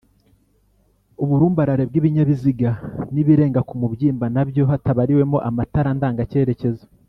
uburumbarare 1.23 1.83
bw’ibinyabiziga 1.89 2.71
n’ibirenga 3.13 3.59
kumubyimba 3.69 4.25
nabyo 4.35 4.63
hatabariwemo 4.71 5.37
amatara 5.49 5.89
ndanga 5.99 6.23
cyerekezo 6.31 6.85